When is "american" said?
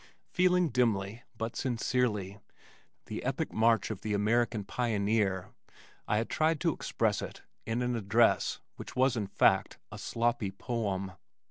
4.15-4.63